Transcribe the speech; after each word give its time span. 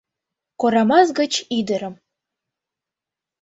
Корамас 0.59 1.07
гыч 1.19 1.33
ӱдырым 1.57 1.95